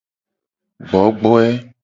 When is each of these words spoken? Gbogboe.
Gbogboe. 0.89 1.47